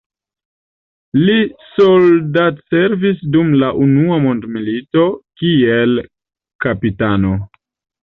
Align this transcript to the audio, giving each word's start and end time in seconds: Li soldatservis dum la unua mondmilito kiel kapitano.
Li 1.27 1.35
soldatservis 1.73 3.21
dum 3.37 3.53
la 3.65 3.71
unua 3.85 4.19
mondmilito 4.27 5.07
kiel 5.45 5.97
kapitano. 6.69 7.41